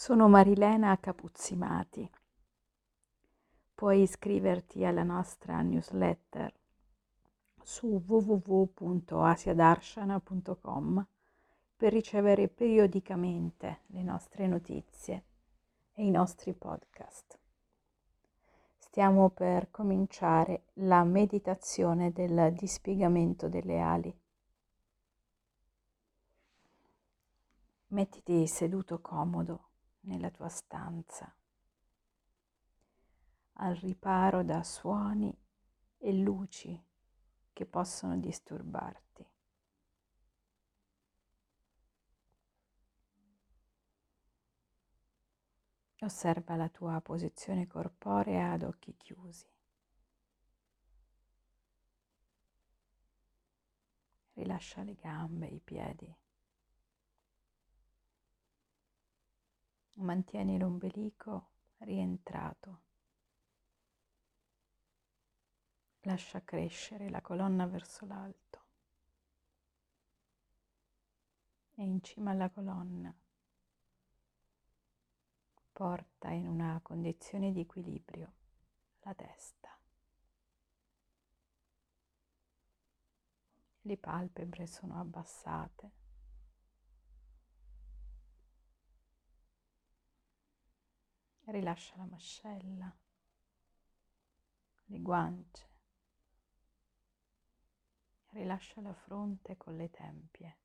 Sono 0.00 0.28
Marilena 0.28 0.96
Capuzzimati. 1.00 2.08
Puoi 3.74 4.02
iscriverti 4.02 4.84
alla 4.84 5.02
nostra 5.02 5.60
newsletter 5.60 6.54
su 7.60 8.00
www.asiadarshana.com 8.06 11.06
per 11.76 11.92
ricevere 11.92 12.46
periodicamente 12.46 13.80
le 13.86 14.04
nostre 14.04 14.46
notizie 14.46 15.24
e 15.94 16.04
i 16.04 16.12
nostri 16.12 16.54
podcast. 16.54 17.36
Stiamo 18.78 19.30
per 19.30 19.68
cominciare 19.72 20.66
la 20.74 21.02
meditazione 21.02 22.12
del 22.12 22.52
dispiegamento 22.52 23.48
delle 23.48 23.80
ali. 23.80 24.16
Mettiti 27.88 28.46
seduto 28.46 29.00
comodo 29.00 29.67
nella 30.00 30.30
tua 30.30 30.48
stanza, 30.48 31.34
al 33.54 33.74
riparo 33.76 34.42
da 34.42 34.62
suoni 34.62 35.36
e 35.98 36.12
luci 36.12 36.80
che 37.52 37.66
possono 37.66 38.16
disturbarti. 38.16 39.26
Osserva 46.00 46.54
la 46.54 46.68
tua 46.68 47.00
posizione 47.00 47.66
corporea 47.66 48.52
ad 48.52 48.62
occhi 48.62 48.94
chiusi. 48.96 49.50
Rilascia 54.34 54.84
le 54.84 54.94
gambe, 54.94 55.48
i 55.48 55.58
piedi. 55.58 56.16
Mantieni 59.98 60.58
l'ombelico 60.58 61.50
rientrato. 61.78 62.82
Lascia 66.02 66.42
crescere 66.44 67.10
la 67.10 67.20
colonna 67.20 67.66
verso 67.66 68.06
l'alto. 68.06 68.64
E 71.74 71.82
in 71.82 72.00
cima 72.02 72.30
alla 72.30 72.48
colonna 72.48 73.14
porta 75.72 76.30
in 76.30 76.48
una 76.48 76.80
condizione 76.82 77.52
di 77.52 77.60
equilibrio 77.60 78.32
la 79.02 79.14
testa. 79.14 79.78
Le 83.82 83.96
palpebre 83.96 84.66
sono 84.66 84.98
abbassate. 84.98 85.97
Rilascia 91.50 91.96
la 91.96 92.04
mascella, 92.04 92.94
le 94.84 94.98
guance, 95.00 95.66
rilascia 98.32 98.82
la 98.82 98.92
fronte 98.92 99.56
con 99.56 99.74
le 99.74 99.88
tempie. 99.88 100.58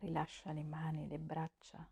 Rilascia 0.00 0.50
le 0.50 0.64
mani, 0.64 1.06
le 1.06 1.18
braccia 1.20 1.88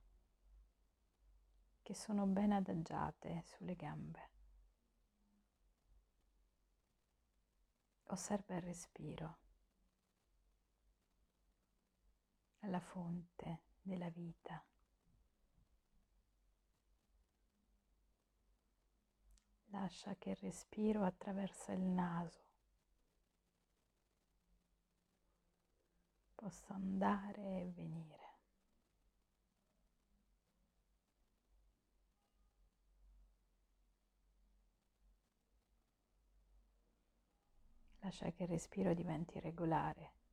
che 1.82 1.94
sono 1.94 2.26
ben 2.26 2.50
adagiate 2.50 3.44
sulle 3.44 3.76
gambe. 3.76 4.30
Osserva 8.06 8.56
il 8.56 8.62
respiro. 8.62 9.43
Alla 12.64 12.80
fonte 12.80 13.60
della 13.82 14.08
vita. 14.08 14.62
Lascia 19.66 20.14
che 20.16 20.30
il 20.30 20.36
respiro 20.36 21.04
attraversa 21.04 21.72
il 21.72 21.82
naso 21.82 22.42
possa 26.34 26.74
andare 26.74 27.60
e 27.60 27.72
venire. 27.74 28.22
Lascia 38.00 38.30
che 38.30 38.42
il 38.42 38.48
respiro 38.50 38.94
diventi 38.94 39.40
regolare. 39.40 40.23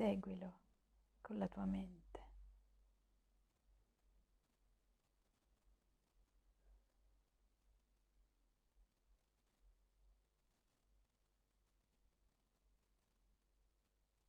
Seguilo 0.00 0.60
con 1.20 1.36
la 1.36 1.46
tua 1.46 1.66
mente. 1.66 2.20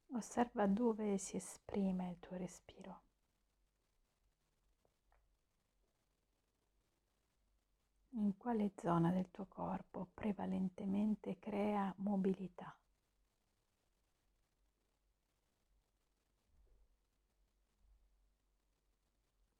Osserva 0.08 0.68
dove 0.68 1.18
si 1.18 1.38
esprime 1.38 2.10
il 2.10 2.20
tuo 2.20 2.36
respiro. 2.36 3.02
In 8.16 8.36
quale 8.36 8.74
zona 8.76 9.10
del 9.10 9.32
tuo 9.32 9.46
corpo 9.46 10.10
prevalentemente 10.14 11.40
crea 11.40 11.94
mobilità? 12.00 12.76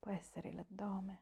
Può 0.02 0.12
essere 0.12 0.52
l'addome, 0.52 1.22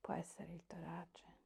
può 0.00 0.14
essere 0.14 0.54
il 0.54 0.64
torace. 0.66 1.36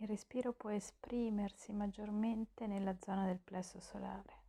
Il 0.00 0.08
respiro 0.08 0.52
può 0.52 0.70
esprimersi 0.70 1.72
maggiormente 1.72 2.66
nella 2.66 2.96
zona 3.00 3.26
del 3.26 3.38
plesso 3.38 3.78
solare. 3.78 4.47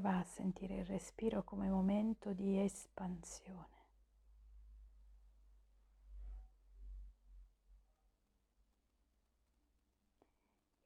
Prova 0.00 0.16
a 0.16 0.24
sentire 0.24 0.76
il 0.76 0.86
respiro 0.86 1.44
come 1.44 1.68
momento 1.68 2.32
di 2.32 2.58
espansione. 2.58 3.84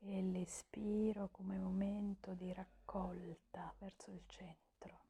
E 0.01 0.21
l'espiro 0.21 1.29
come 1.29 1.57
momento 1.59 2.35
di 2.35 2.53
raccolta 2.53 3.73
verso 3.79 4.11
il 4.11 4.25
centro. 4.27 5.05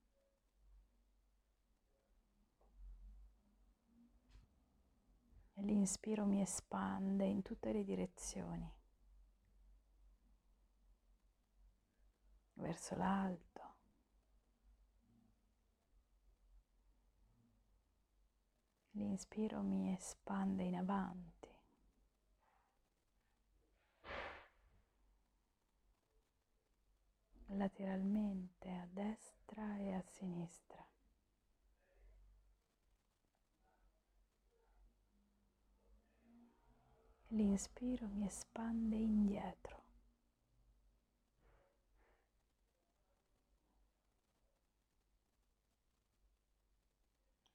E 5.55 5.63
l'inspiro 5.63 6.27
mi 6.27 6.43
espande 6.43 7.25
in 7.25 7.41
tutte 7.41 7.73
le 7.73 7.83
direzioni, 7.83 8.71
verso 12.53 12.97
l'alto 12.97 13.54
L'inspiro 18.97 19.63
mi 19.63 19.93
espande 19.93 20.65
in 20.65 20.77
avanti. 20.77 21.35
lateralmente 27.57 28.71
a 28.71 28.87
destra 28.91 29.79
e 29.79 29.93
a 29.93 30.03
sinistra. 30.03 30.85
L'inspiro 37.29 38.07
mi 38.09 38.27
espande 38.27 38.97
indietro. 38.97 39.83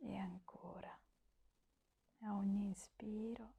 E 0.02 0.16
a 2.22 2.36
ogni 2.36 2.66
inspiro 2.66 3.54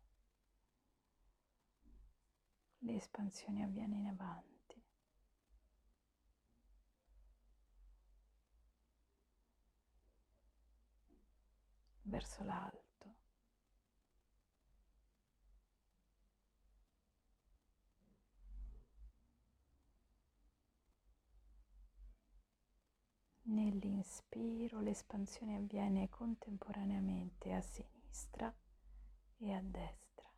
l'espansione 2.79 3.65
avviene 3.65 3.97
in 3.97 4.07
avanti. 4.07 4.49
verso 12.11 12.43
l'alto. 12.43 12.89
Nell'inspiro 23.43 24.81
l'espansione 24.81 25.57
avviene 25.57 26.09
contemporaneamente 26.09 27.53
a 27.53 27.61
sinistra 27.61 28.00
e 29.39 29.53
a 29.53 29.61
destra. 29.63 30.29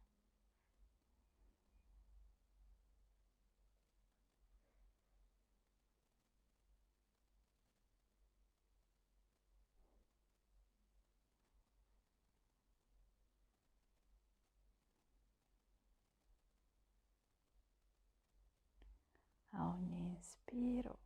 A 19.54 19.66
ogni 19.68 19.98
inspiro 20.14 20.98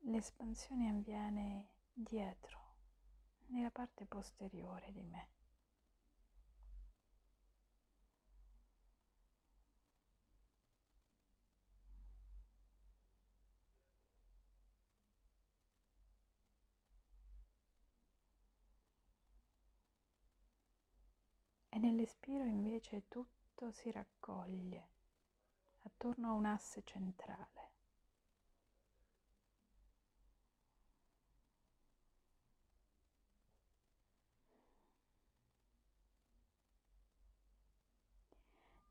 l'espansione 0.00 0.88
avviene 0.88 1.68
dietro, 1.92 2.65
nella 3.48 3.70
parte 3.70 4.04
posteriore 4.06 4.92
di 4.92 5.02
me. 5.02 5.28
E 21.68 21.78
nell'espiro 21.78 22.44
invece 22.44 23.06
tutto 23.06 23.70
si 23.70 23.90
raccoglie 23.90 24.88
attorno 25.82 26.28
a 26.28 26.32
un 26.32 26.46
asse 26.46 26.82
centrale. 26.84 27.65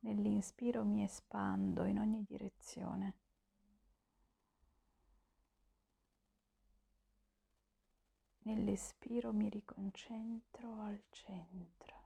Nell'inspiro 0.05 0.83
mi 0.83 1.03
espando 1.03 1.83
in 1.85 1.97
ogni 1.97 2.23
direzione. 2.27 3.15
Nell'espiro 8.43 9.33
mi 9.33 9.49
riconcentro 9.49 10.79
al 10.79 11.01
centro. 11.09 12.03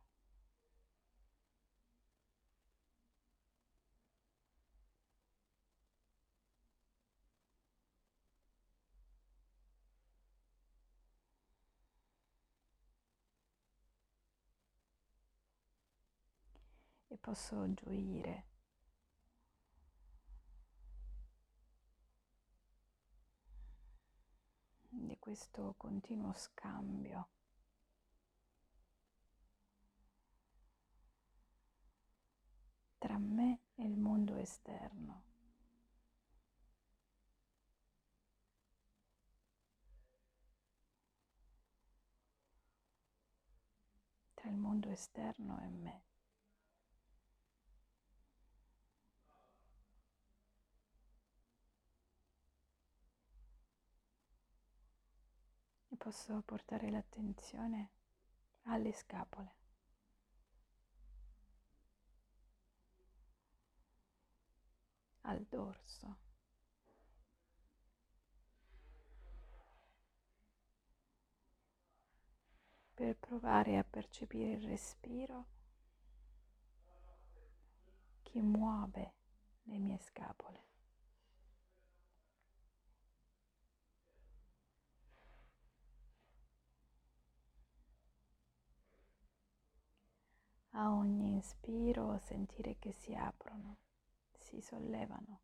e 17.08 17.08
posso 17.19 17.73
gioire 17.73 18.45
di 24.89 25.17
questo 25.19 25.75
continuo 25.77 26.33
scambio. 26.33 27.29
tra 32.99 33.17
me 33.17 33.61
e 33.75 33.85
il 33.85 33.97
mondo 33.97 34.35
esterno. 34.35 35.23
Tra 44.33 44.49
il 44.49 44.57
mondo 44.57 44.89
esterno 44.89 45.59
e 45.61 45.69
me. 45.69 46.08
Posso 56.09 56.41
portare 56.41 56.89
l'attenzione 56.89 57.91
alle 58.63 58.91
scapole. 58.93 59.57
al 65.21 65.45
dorso. 65.45 66.17
per 72.95 73.15
provare 73.15 73.77
a 73.77 73.83
percepire 73.83 74.53
il 74.53 74.67
respiro 74.67 75.45
che 78.23 78.41
muove 78.41 79.13
le 79.65 79.77
mie 79.77 79.99
scapole. 79.99 80.68
A 90.79 90.93
ogni 90.93 91.33
inspiro 91.33 92.17
sentire 92.19 92.77
che 92.79 92.93
si 92.93 93.13
aprono, 93.13 93.79
si 94.37 94.61
sollevano. 94.61 95.41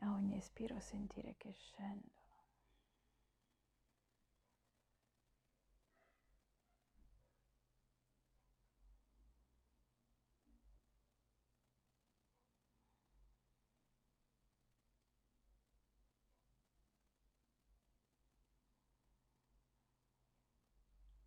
A 0.00 0.12
ogni 0.12 0.36
espiro 0.36 0.78
sentire 0.78 1.36
che 1.38 1.52
scendono. 1.52 2.13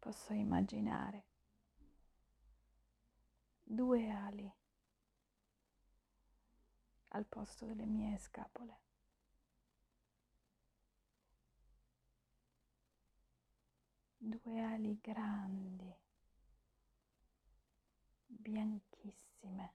Posso 0.08 0.32
immaginare 0.32 1.26
due 3.62 4.10
ali 4.10 4.50
al 7.10 7.26
posto 7.26 7.66
delle 7.66 7.84
mie 7.86 8.18
scapole. 8.18 8.80
Due 14.18 14.62
ali 14.64 14.98
grandi, 15.02 15.94
bianchissime. 18.28 19.74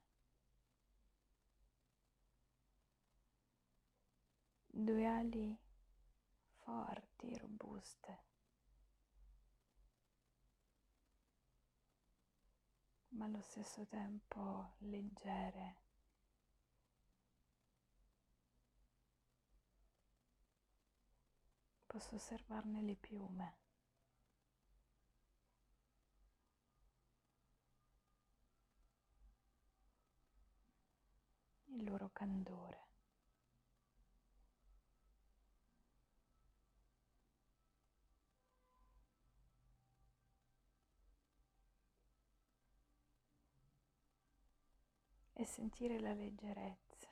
Due 4.67 5.07
ali 5.07 5.59
forti, 6.57 7.37
robuste. 7.37 8.32
Ma 13.23 13.29
allo 13.29 13.41
stesso 13.41 13.87
tempo 13.87 14.73
leggere. 14.79 15.77
Posso 21.87 22.17
osservarne 22.17 22.83
le 22.83 22.97
piume. 22.97 23.57
Il 31.67 31.85
loro 31.85 32.11
candore. 32.13 32.92
E 45.43 45.47
sentire 45.47 45.99
la 45.99 46.13
leggerezza. 46.13 47.09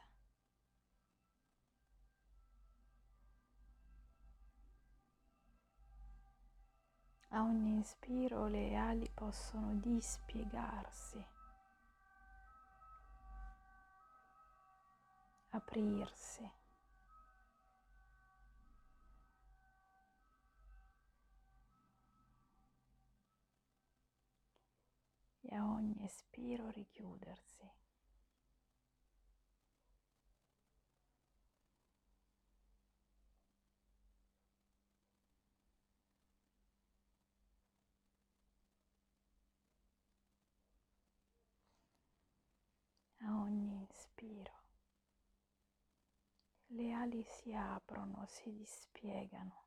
A 7.32 7.42
ogni 7.42 7.70
inspiro 7.70 8.46
le 8.46 8.74
ali 8.76 9.08
possono 9.12 9.74
dispiegarsi, 9.74 11.24
aprirsi. 15.50 16.58
E 25.42 25.54
a 25.56 25.64
ogni 25.64 26.04
espiro 26.04 26.70
richiudersi. 26.70 27.88
Le 46.80 46.92
ali 46.94 47.22
si 47.22 47.52
aprono, 47.52 48.24
si 48.26 48.50
dispiegano. 48.54 49.64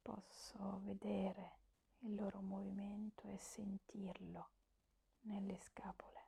Posso 0.00 0.80
vedere 0.82 1.58
il 1.98 2.14
loro 2.14 2.40
movimento 2.40 3.28
e 3.28 3.36
sentirlo 3.36 4.48
nelle 5.22 5.58
scapole. 5.58 6.18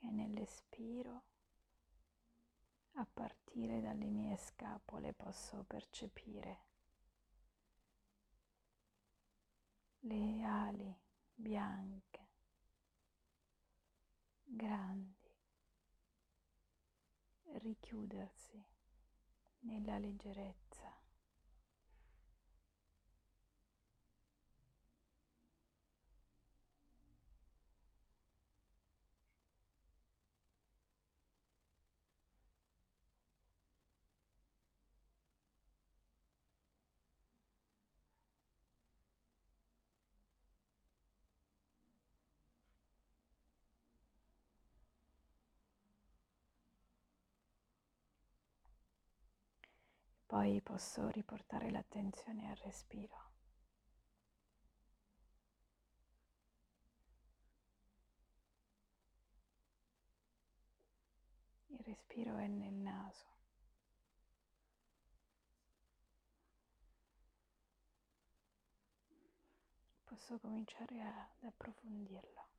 E 0.00 0.10
nell'espiro, 0.10 1.22
a 2.92 3.06
partire 3.12 3.82
dalle 3.82 4.06
mie 4.06 4.38
scapole, 4.38 5.12
posso 5.12 5.62
percepire 5.64 6.64
le 10.08 10.42
ali 10.42 10.96
bianche, 11.34 12.28
grandi, 14.42 15.30
richiudersi 17.58 18.64
nella 19.60 19.98
leggerezza. 19.98 20.67
Poi 50.28 50.60
posso 50.60 51.08
riportare 51.08 51.70
l'attenzione 51.70 52.50
al 52.50 52.56
respiro. 52.56 53.30
Il 61.68 61.78
respiro 61.82 62.36
è 62.36 62.46
nel 62.46 62.74
naso. 62.74 63.24
Posso 70.04 70.38
cominciare 70.40 71.00
ad 71.00 71.44
approfondirlo. 71.44 72.57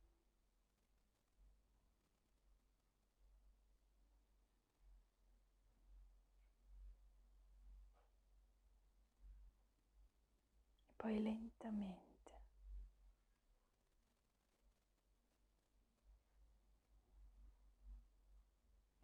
Poi 11.10 11.20
lentamente 11.24 12.42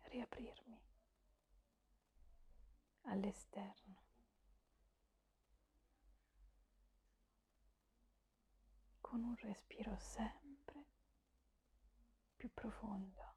riaprirmi 0.04 0.80
all'esterno. 3.06 4.04
con 9.02 9.24
un 9.24 9.36
respiro 9.38 9.96
sempre 10.00 10.86
più 12.36 12.52
profondo. 12.54 13.35